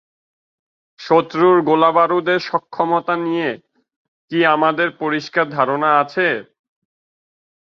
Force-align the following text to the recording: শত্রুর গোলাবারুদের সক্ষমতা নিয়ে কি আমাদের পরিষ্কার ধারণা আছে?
শত্রুর 0.99 1.57
গোলাবারুদের 1.61 2.39
সক্ষমতা 2.49 3.15
নিয়ে 3.25 3.49
কি 4.31 4.39
আমাদের 4.55 4.87
পরিষ্কার 5.01 5.45
ধারণা 5.49 5.89
আছে? 6.01 6.27